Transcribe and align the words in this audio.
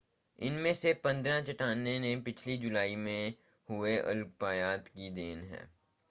इनमें 0.39 0.73
से 0.73 0.93
पंद्रह 0.93 1.41
चट्टानें 1.41 2.23
पिछली 2.23 2.57
जुलाई 2.57 2.95
में 2.95 3.33
हुए 3.69 3.97
उल्कापात 3.99 4.87
की 4.87 5.09
देन 5.09 5.43
हैं 5.43 5.69